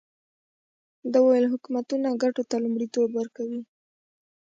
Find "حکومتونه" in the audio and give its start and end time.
1.53-2.09